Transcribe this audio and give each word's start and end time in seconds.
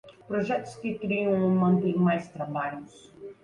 Projetos 0.29 0.73
que 0.81 0.93
criam 1.01 1.35
ou 1.43 1.51
mantêm 1.61 1.95
mais 2.07 2.25
trabalhos. 2.35 2.91